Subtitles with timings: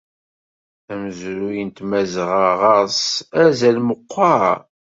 [0.91, 3.03] Amezruy n Tmazɣa ɣer-s
[3.43, 4.57] azal meqqer.